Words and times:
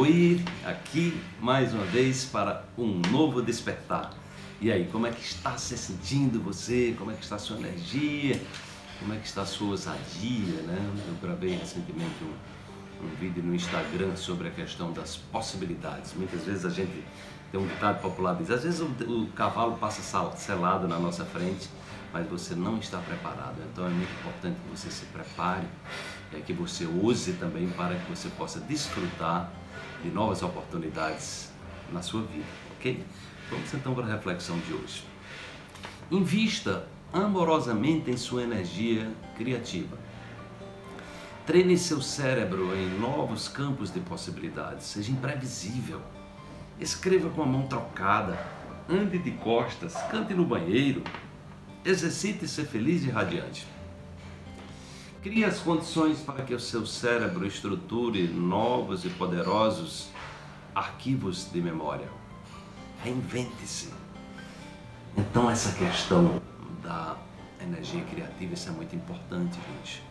Oi, 0.00 0.40
aqui 0.64 1.20
mais 1.40 1.74
uma 1.74 1.82
vez 1.86 2.24
para 2.24 2.62
um 2.78 3.02
novo 3.10 3.42
despertar. 3.42 4.14
E 4.60 4.70
aí, 4.70 4.88
como 4.92 5.08
é 5.08 5.10
que 5.10 5.20
está 5.20 5.58
se 5.58 5.76
sentindo 5.76 6.40
você? 6.40 6.94
Como 6.96 7.10
é 7.10 7.14
que 7.14 7.24
está 7.24 7.34
a 7.34 7.38
sua 7.40 7.56
energia? 7.56 8.40
Como 9.00 9.12
é 9.12 9.16
que 9.16 9.26
está 9.26 9.42
a 9.42 9.44
sua 9.44 9.70
ousadia, 9.70 10.62
né? 10.62 10.78
Eu 11.08 11.14
gravei 11.20 11.50
recentemente 11.56 12.14
um, 12.22 13.06
um 13.06 13.08
vídeo 13.16 13.42
no 13.42 13.52
Instagram 13.52 14.14
sobre 14.14 14.46
a 14.46 14.50
questão 14.52 14.92
das 14.92 15.16
possibilidades. 15.16 16.14
Muitas 16.14 16.44
vezes 16.44 16.64
a 16.64 16.70
gente 16.70 17.02
tem 17.50 17.60
um 17.60 17.66
ditado 17.66 18.00
popular 18.00 18.36
diz, 18.36 18.52
às 18.52 18.62
vezes 18.62 18.78
o, 18.78 18.84
o 18.84 19.26
cavalo 19.32 19.78
passa 19.78 20.30
selado 20.36 20.86
na 20.86 21.00
nossa 21.00 21.24
frente, 21.24 21.68
mas 22.12 22.24
você 22.28 22.54
não 22.54 22.78
está 22.78 22.98
preparado. 22.98 23.56
Então 23.72 23.84
é 23.84 23.90
muito 23.90 24.12
importante 24.20 24.60
que 24.60 24.78
você 24.78 24.92
se 24.92 25.06
prepare, 25.06 25.66
é, 26.32 26.38
que 26.38 26.52
você 26.52 26.84
use 26.84 27.32
também 27.32 27.68
para 27.70 27.96
que 27.96 28.08
você 28.08 28.28
possa 28.28 28.60
desfrutar 28.60 29.52
de 30.02 30.10
novas 30.10 30.42
oportunidades 30.42 31.50
na 31.92 32.02
sua 32.02 32.22
vida, 32.22 32.46
ok? 32.76 33.04
Vamos 33.50 33.72
então 33.74 33.94
para 33.94 34.04
a 34.04 34.08
reflexão 34.08 34.58
de 34.60 34.72
hoje. 34.72 35.04
Invista 36.10 36.86
amorosamente 37.12 38.10
em 38.10 38.16
sua 38.16 38.42
energia 38.42 39.10
criativa. 39.36 39.96
Treine 41.46 41.78
seu 41.78 42.02
cérebro 42.02 42.76
em 42.76 42.98
novos 42.98 43.48
campos 43.48 43.90
de 43.90 44.00
possibilidades. 44.00 44.86
Seja 44.86 45.10
imprevisível. 45.10 46.00
Escreva 46.78 47.30
com 47.30 47.42
a 47.42 47.46
mão 47.46 47.66
trocada. 47.66 48.38
Ande 48.88 49.18
de 49.18 49.30
costas. 49.30 49.94
Cante 50.10 50.34
no 50.34 50.44
banheiro. 50.44 51.02
Exercite 51.84 52.46
ser 52.46 52.66
feliz 52.66 53.02
e 53.04 53.10
radiante. 53.10 53.66
Crie 55.20 55.44
as 55.44 55.58
condições 55.58 56.20
para 56.20 56.44
que 56.44 56.54
o 56.54 56.60
seu 56.60 56.86
cérebro 56.86 57.44
estruture 57.44 58.28
novos 58.28 59.04
e 59.04 59.08
poderosos 59.08 60.08
arquivos 60.72 61.50
de 61.50 61.60
memória. 61.60 62.08
Reinvente-se. 63.02 63.92
Então, 65.16 65.50
essa 65.50 65.76
questão 65.76 66.40
da 66.80 67.16
energia 67.60 68.04
criativa, 68.04 68.54
isso 68.54 68.68
é 68.68 68.72
muito 68.72 68.94
importante, 68.94 69.58
gente. 69.82 70.04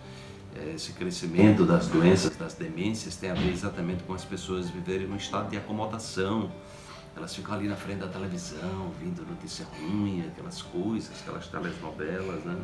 É, 0.57 0.73
esse 0.73 0.91
crescimento 0.91 1.65
das 1.65 1.87
doenças, 1.87 2.35
das 2.35 2.55
demências, 2.55 3.15
tem 3.15 3.31
a 3.31 3.33
ver 3.33 3.53
exatamente 3.53 4.03
com 4.03 4.13
as 4.13 4.25
pessoas 4.25 4.69
viverem 4.69 5.07
num 5.07 5.15
estado 5.15 5.49
de 5.49 5.55
acomodação. 5.55 6.51
Elas 7.15 7.33
ficam 7.33 7.55
ali 7.55 7.69
na 7.69 7.77
frente 7.77 7.99
da 7.99 8.07
televisão, 8.07 8.91
vindo 8.99 9.25
notícia 9.25 9.65
ruim, 9.79 10.25
aquelas 10.27 10.61
coisas, 10.61 11.11
aquelas 11.21 11.47
telenovelas, 11.47 12.43
né? 12.43 12.57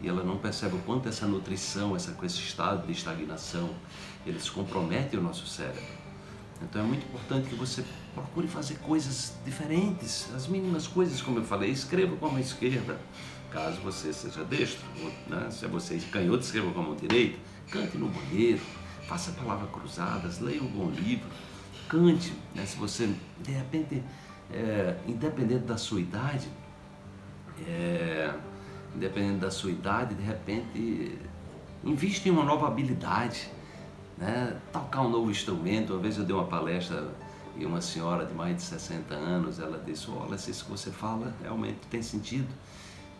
E 0.00 0.08
ela 0.08 0.24
não 0.24 0.38
percebe 0.38 0.76
o 0.76 0.78
quanto 0.80 1.08
essa 1.08 1.26
nutrição, 1.26 1.94
essa, 1.94 2.16
esse 2.22 2.38
estado 2.38 2.86
de 2.86 2.92
estagnação, 2.92 3.70
eles 4.26 4.48
comprometem 4.48 5.18
o 5.18 5.22
nosso 5.22 5.46
cérebro. 5.46 6.00
Então 6.62 6.82
é 6.82 6.84
muito 6.84 7.06
importante 7.06 7.48
que 7.48 7.54
você 7.54 7.84
procure 8.14 8.46
fazer 8.46 8.78
coisas 8.78 9.34
diferentes, 9.44 10.28
as 10.34 10.46
mínimas 10.46 10.86
coisas, 10.86 11.20
como 11.22 11.38
eu 11.38 11.44
falei, 11.44 11.70
escreva 11.70 12.16
com 12.16 12.26
a 12.26 12.30
mão 12.30 12.38
esquerda, 12.38 12.98
caso 13.50 13.80
você 13.80 14.12
seja 14.12 14.44
destro, 14.44 14.84
né? 15.26 15.48
se 15.50 15.64
é 15.64 15.68
você 15.68 15.96
canhoto, 16.10 16.44
escreva 16.44 16.70
com 16.70 16.80
a 16.80 16.82
mão 16.82 16.96
direita, 16.96 17.38
cante 17.70 17.96
no 17.96 18.08
banheiro, 18.08 18.60
faça 19.08 19.32
palavras 19.32 19.70
cruzadas, 19.70 20.38
leia 20.38 20.62
um 20.62 20.68
bom 20.68 20.90
livro, 20.90 21.28
cante, 21.88 22.32
né? 22.54 22.64
se 22.66 22.76
você, 22.76 23.12
de 23.42 23.52
repente, 23.52 24.02
é, 24.52 24.96
independente 25.06 25.64
da 25.64 25.78
sua 25.78 26.00
idade, 26.00 26.48
é, 27.66 28.34
independente 28.94 29.40
da 29.40 29.50
sua 29.50 29.70
idade, 29.70 30.14
de 30.14 30.22
repente, 30.22 31.18
invista 31.84 32.28
em 32.28 32.32
uma 32.32 32.44
nova 32.44 32.66
habilidade, 32.66 33.48
né? 34.18 34.56
tocar 34.72 35.02
um 35.02 35.08
novo 35.08 35.30
instrumento. 35.30 35.92
Uma 35.92 36.02
vez 36.02 36.18
eu 36.18 36.24
dei 36.24 36.34
uma 36.34 36.46
palestra 36.46 37.08
e 37.56 37.64
uma 37.64 37.80
senhora 37.80 38.24
de 38.24 38.34
mais 38.34 38.56
de 38.56 38.62
60 38.62 39.14
anos, 39.14 39.58
ela 39.58 39.82
disse, 39.84 40.10
olha, 40.10 40.38
se 40.38 40.50
isso 40.50 40.64
que 40.64 40.70
você 40.70 40.90
fala 40.90 41.34
realmente 41.42 41.78
tem 41.90 42.02
sentido. 42.02 42.48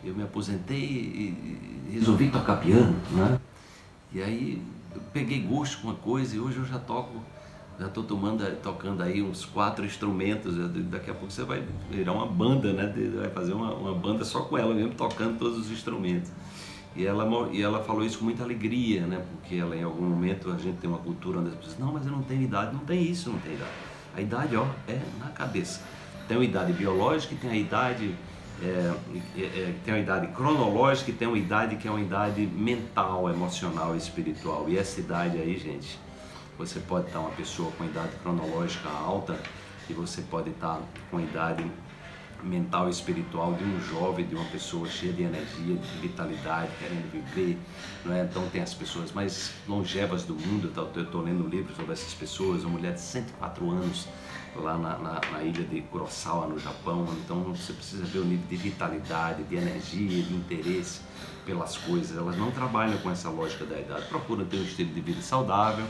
Eu 0.03 0.15
me 0.15 0.23
aposentei 0.23 0.79
e 0.79 1.91
resolvi 1.93 2.31
tocar 2.31 2.57
piano, 2.57 2.97
né? 3.13 3.39
E 4.13 4.23
aí 4.23 4.63
eu 4.95 5.01
peguei 5.13 5.43
gosto 5.43 5.83
com 5.83 5.91
a 5.91 5.95
coisa 5.95 6.35
e 6.35 6.41
hoje 6.41 6.57
eu 6.57 6.65
já 6.65 6.79
toco, 6.79 7.21
já 7.81 7.87
estou 7.87 8.05
tomando, 8.05 8.45
tocando 8.63 9.03
aí 9.03 9.23
uns 9.23 9.47
quatro 9.47 9.87
instrumentos. 9.87 10.55
Daqui 10.91 11.11
a 11.11 11.15
pouco 11.15 11.33
você 11.33 11.45
vai 11.45 11.65
virar 11.91 12.13
uma 12.13 12.27
banda, 12.27 12.75
né? 12.75 12.93
Vai 13.17 13.31
fazer 13.31 13.55
uma, 13.55 13.73
uma 13.73 13.95
banda 13.95 14.23
só 14.23 14.43
com 14.43 14.59
ela 14.59 14.75
mesmo, 14.75 14.93
tocando 14.93 15.39
todos 15.39 15.59
os 15.59 15.71
instrumentos. 15.71 16.31
E 16.95 17.07
ela, 17.07 17.49
e 17.51 17.63
ela 17.63 17.83
falou 17.83 18.05
isso 18.05 18.19
com 18.19 18.27
muita 18.27 18.43
alegria, 18.43 19.07
né? 19.07 19.25
Porque 19.31 19.55
ela, 19.55 19.75
em 19.75 19.83
algum 19.83 20.05
momento 20.05 20.51
a 20.51 20.59
gente 20.59 20.77
tem 20.77 20.91
uma 20.91 20.99
cultura 20.99 21.39
onde 21.39 21.49
as 21.49 21.55
pessoas, 21.55 21.79
não, 21.79 21.93
mas 21.93 22.05
eu 22.05 22.13
não 22.13 22.23
tenho 22.23 22.43
idade. 22.43 22.75
Não 22.75 22.81
tem 22.81 23.03
isso, 23.03 23.31
não 23.31 23.39
tem 23.39 23.55
idade. 23.55 23.71
A 24.15 24.21
idade, 24.21 24.57
ó, 24.57 24.67
é 24.87 25.01
na 25.19 25.31
cabeça. 25.31 25.81
Tem 26.29 26.37
uma 26.37 26.45
idade 26.45 26.75
biológica 26.75 27.35
tem 27.41 27.51
a 27.51 27.57
idade, 27.57 28.15
é, 28.63 28.93
é, 29.39 29.75
tem 29.85 29.95
uma 29.95 30.01
idade 30.01 30.27
cronológica 30.29 31.11
e 31.11 31.15
tem 31.15 31.27
uma 31.27 31.39
idade 31.39 31.77
que 31.77 31.89
é 31.89 31.91
uma 31.91 32.01
idade 32.01 32.47
mental, 32.47 33.31
emocional 33.31 33.95
e 33.95 33.99
espiritual. 33.99 34.69
E 34.69 34.77
essa 34.77 35.01
idade 35.01 35.39
aí, 35.39 35.59
gente, 35.59 35.99
você 36.61 36.79
pode 36.79 37.07
estar 37.07 37.21
uma 37.21 37.31
pessoa 37.31 37.73
com 37.73 37.87
idade 37.87 38.15
cronológica 38.23 38.91
alta 38.91 39.41
e 39.89 39.95
você 39.95 40.21
pode 40.21 40.51
estar 40.51 40.79
com 41.11 41.19
idade 41.19 41.65
mental 42.43 42.87
e 42.89 42.91
espiritual 42.91 43.55
de 43.55 43.65
um 43.65 43.81
jovem, 43.81 44.27
de 44.27 44.35
uma 44.35 44.45
pessoa 44.45 44.87
cheia 44.87 45.13
de 45.13 45.23
energia, 45.23 45.75
de 45.77 45.99
vitalidade, 45.99 46.71
querendo 46.79 47.11
viver. 47.11 47.59
Não 48.05 48.15
é? 48.15 48.25
Então 48.25 48.47
tem 48.51 48.61
as 48.61 48.75
pessoas 48.75 49.11
mais 49.13 49.53
longevas 49.67 50.25
do 50.25 50.35
mundo, 50.35 50.71
eu 50.95 51.03
estou 51.03 51.23
lendo 51.23 51.45
um 51.45 51.49
livro 51.49 51.75
sobre 51.75 51.93
essas 51.93 52.13
pessoas, 52.13 52.63
uma 52.63 52.73
mulher 52.73 52.93
de 52.93 53.01
104 53.01 53.71
anos 53.71 54.07
lá 54.55 54.77
na, 54.77 54.99
na, 54.99 55.21
na, 55.33 55.43
ilha 55.43 55.65
de 55.65 55.81
Kurosawa, 55.83 56.47
no 56.47 56.59
Japão. 56.59 57.07
Então 57.25 57.43
você 57.55 57.73
precisa 57.73 58.05
ver 58.05 58.19
o 58.19 58.25
nível 58.25 58.47
de 58.47 58.57
vitalidade, 58.57 59.45
de 59.45 59.57
energia, 59.57 60.23
de 60.23 60.35
interesse 60.35 61.01
pelas 61.47 61.79
coisas. 61.79 62.17
Elas 62.17 62.37
não 62.37 62.51
trabalham 62.51 62.99
com 62.99 63.11
essa 63.11 63.31
lógica 63.31 63.65
da 63.65 63.79
idade, 63.79 64.07
procuram 64.09 64.45
ter 64.45 64.59
um 64.59 64.65
estilo 64.65 64.93
de 64.93 65.01
vida 65.01 65.23
saudável, 65.23 65.87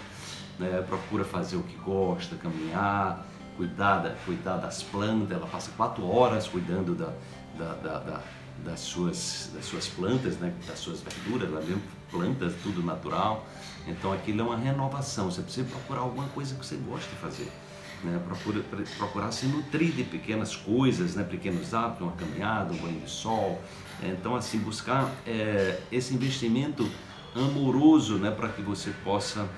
né? 0.59 0.84
procura 0.88 1.25
fazer 1.25 1.56
o 1.56 1.62
que 1.62 1.77
gosta, 1.77 2.37
caminhar, 2.37 3.27
cuidar, 3.56 4.16
cuidar 4.25 4.56
das 4.56 4.83
plantas, 4.83 5.31
ela 5.31 5.47
passa 5.47 5.71
quatro 5.77 6.06
horas 6.06 6.49
cuidando 6.49 6.94
da, 6.94 7.12
da, 7.59 7.75
da, 7.75 7.99
da 7.99 8.21
das, 8.65 8.81
suas, 8.81 9.50
das 9.55 9.65
suas 9.65 9.87
plantas, 9.88 10.37
né? 10.37 10.53
das 10.66 10.78
suas 10.78 11.00
verduras, 11.00 11.49
ela 11.49 11.61
mesmo 11.61 11.83
plantas, 12.11 12.53
tudo 12.62 12.83
natural. 12.83 13.47
Então 13.87 14.12
aquilo 14.12 14.41
é 14.41 14.44
uma 14.44 14.56
renovação, 14.56 15.31
você 15.31 15.43
precisa 15.43 15.66
procurar 15.69 16.00
alguma 16.00 16.28
coisa 16.28 16.55
que 16.55 16.65
você 16.65 16.77
gosta 16.77 17.09
de 17.09 17.17
fazer. 17.17 17.50
Né? 18.05 18.21
Procura, 18.27 18.62
procurar 18.97 19.32
se 19.32 19.47
nutrir 19.47 19.93
de 19.93 20.05
pequenas 20.05 20.56
coisas, 20.56 21.15
né? 21.15 21.25
pequenos 21.25 21.75
hábitos, 21.75 22.03
uma 22.03 22.12
caminhada, 22.12 22.72
um 22.72 22.77
banho 22.77 23.00
de 23.00 23.11
sol. 23.11 23.61
Então, 24.03 24.34
assim, 24.34 24.59
buscar 24.59 25.11
é, 25.27 25.81
esse 25.93 26.15
investimento 26.15 26.88
amoroso 27.34 28.17
né? 28.17 28.31
para 28.31 28.49
que 28.49 28.62
você 28.62 28.91
possa 29.05 29.49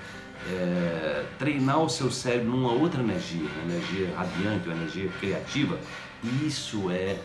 é, 0.49 1.25
treinar 1.37 1.79
o 1.81 1.89
seu 1.89 2.11
cérebro 2.11 2.51
numa 2.51 2.71
outra 2.71 3.01
energia, 3.01 3.47
uma 3.63 3.73
energia 3.73 4.15
radiante, 4.15 4.67
uma 4.67 4.75
energia 4.75 5.09
criativa, 5.19 5.79
isso 6.45 6.89
é 6.89 7.19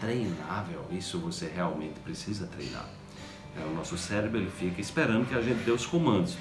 treinável, 0.00 0.84
isso 0.90 1.18
você 1.18 1.50
realmente 1.54 1.98
precisa 2.00 2.46
treinar. 2.46 2.88
É, 3.56 3.64
o 3.64 3.74
nosso 3.74 3.96
cérebro 3.96 4.38
ele 4.38 4.50
fica 4.50 4.80
esperando 4.80 5.28
que 5.28 5.34
a 5.34 5.40
gente 5.40 5.62
dê 5.64 5.70
os 5.70 5.86
comandos. 5.86 6.36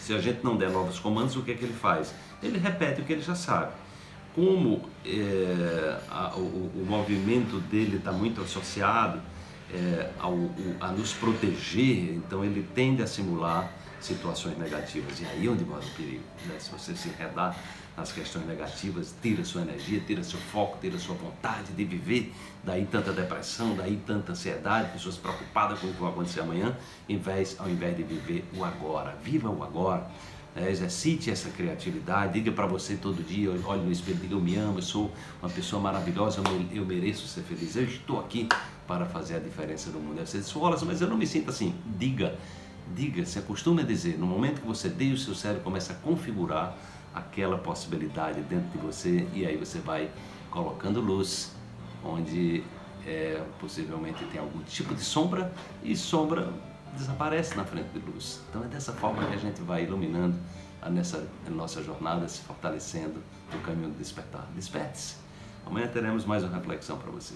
Se 0.00 0.14
a 0.14 0.20
gente 0.20 0.42
não 0.42 0.56
der 0.56 0.70
novos 0.70 0.98
comandos, 0.98 1.36
o 1.36 1.42
que 1.42 1.52
é 1.52 1.54
que 1.54 1.64
ele 1.64 1.74
faz? 1.74 2.14
Ele 2.42 2.58
repete 2.58 3.00
o 3.00 3.04
que 3.04 3.12
ele 3.12 3.22
já 3.22 3.34
sabe. 3.34 3.72
Como 4.34 4.88
é, 5.04 5.98
a, 6.08 6.34
o, 6.36 6.70
o, 6.74 6.86
movimento 6.88 7.60
dele 7.68 7.96
está 7.96 8.10
muito 8.10 8.40
associado 8.40 9.20
é, 9.72 10.10
ao, 10.18 10.34
a 10.80 10.88
nos 10.88 11.12
proteger, 11.12 12.14
então 12.14 12.44
ele 12.44 12.66
tende 12.74 13.02
a 13.02 13.06
simular 13.06 13.70
situações 14.00 14.58
negativas. 14.58 15.20
E 15.20 15.26
aí 15.26 15.48
onde 15.48 15.64
mora 15.64 15.84
o 15.84 15.90
perigo. 15.90 16.22
Né? 16.46 16.56
Se 16.58 16.70
você 16.70 16.94
se 16.94 17.08
enredar 17.08 17.56
nas 17.96 18.12
questões 18.12 18.46
negativas, 18.46 19.14
tira 19.20 19.44
sua 19.44 19.62
energia, 19.62 20.00
tira 20.00 20.24
seu 20.24 20.38
foco, 20.38 20.78
tira 20.80 20.98
sua 20.98 21.14
vontade 21.14 21.72
de 21.72 21.84
viver, 21.84 22.32
daí 22.64 22.86
tanta 22.86 23.12
depressão, 23.12 23.74
daí 23.74 24.00
tanta 24.06 24.32
ansiedade, 24.32 24.92
pessoas 24.92 25.16
preocupadas 25.16 25.78
com 25.78 25.88
o 25.88 25.92
que 25.92 26.00
vai 26.00 26.10
acontecer 26.10 26.40
amanhã, 26.40 26.76
em 27.08 27.18
vez, 27.18 27.56
ao 27.58 27.68
invés 27.68 27.96
de 27.96 28.02
viver 28.02 28.44
o 28.56 28.64
agora. 28.64 29.16
Viva 29.22 29.50
o 29.50 29.62
agora. 29.62 30.06
É, 30.56 30.68
exercite 30.68 31.30
essa 31.30 31.48
criatividade, 31.48 32.32
diga 32.32 32.50
para 32.50 32.66
você 32.66 32.96
todo 32.96 33.22
dia, 33.22 33.50
olhe 33.64 33.82
no 33.82 33.92
espelho, 33.92 34.18
diga 34.18 34.34
eu 34.34 34.40
me 34.40 34.56
amo, 34.56 34.78
eu 34.78 34.82
sou 34.82 35.12
uma 35.40 35.48
pessoa 35.48 35.80
maravilhosa, 35.80 36.42
eu, 36.44 36.78
eu 36.78 36.84
mereço 36.84 37.28
ser 37.28 37.42
feliz, 37.42 37.76
eu 37.76 37.84
estou 37.84 38.18
aqui 38.18 38.48
para 38.84 39.06
fazer 39.06 39.36
a 39.36 39.38
diferença 39.38 39.90
no 39.90 40.00
mundo. 40.00 40.18
Você 40.18 40.38
diz, 40.38 40.52
mas 40.84 41.00
eu 41.00 41.06
não 41.06 41.16
me 41.16 41.24
sinto 41.24 41.50
assim. 41.50 41.72
Diga, 41.96 42.36
diga, 42.94 43.24
se 43.24 43.38
acostume 43.38 43.82
a 43.82 43.84
dizer, 43.84 44.18
no 44.18 44.26
momento 44.26 44.60
que 44.60 44.66
você 44.66 44.88
deixa 44.88 45.14
o 45.14 45.18
seu 45.18 45.34
cérebro 45.34 45.62
começa 45.62 45.92
a 45.92 45.96
configurar 45.96 46.76
aquela 47.14 47.58
possibilidade 47.58 48.40
dentro 48.42 48.68
de 48.70 48.78
você 48.78 49.26
e 49.34 49.44
aí 49.46 49.56
você 49.56 49.78
vai 49.78 50.10
colocando 50.50 51.00
luz 51.00 51.52
onde 52.04 52.62
é, 53.06 53.42
possivelmente 53.58 54.24
tem 54.26 54.40
algum 54.40 54.62
tipo 54.62 54.94
de 54.94 55.02
sombra 55.02 55.52
e 55.82 55.96
sombra 55.96 56.52
desaparece 56.96 57.56
na 57.56 57.64
frente 57.64 57.88
de 57.88 57.98
luz. 57.98 58.40
Então 58.48 58.64
é 58.64 58.66
dessa 58.66 58.92
forma 58.92 59.24
que 59.24 59.34
a 59.34 59.38
gente 59.38 59.60
vai 59.62 59.84
iluminando 59.84 60.36
nessa 60.90 61.26
nossa 61.48 61.82
jornada, 61.82 62.26
se 62.28 62.40
fortalecendo 62.40 63.20
no 63.52 63.60
caminho 63.60 63.90
do 63.90 63.98
despertar. 63.98 64.46
Desperte-se. 64.54 65.16
Amanhã 65.66 65.86
teremos 65.88 66.24
mais 66.24 66.42
uma 66.42 66.56
reflexão 66.56 66.98
para 66.98 67.10
você. 67.10 67.34